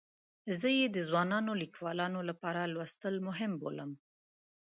زه 0.59 0.67
یې 0.79 0.85
د 0.95 0.97
ځوانو 1.07 1.51
لیکوالو 1.61 2.19
لپاره 2.29 2.61
لوستل 2.73 3.15
مهم 3.27 3.51
بولم. 3.61 3.91